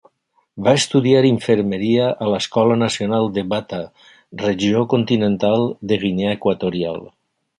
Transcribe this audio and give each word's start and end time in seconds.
Va 0.67 0.71
estudiar 0.77 1.19
infermeria 1.31 2.07
a 2.27 2.29
l'Escola 2.35 2.77
Nacional 2.83 3.29
de 3.37 3.43
Bata, 3.53 3.81
Regió 4.45 4.83
Continental 4.97 5.71
de 5.93 6.01
Guinea 6.07 6.35
Equatorial. 6.41 6.99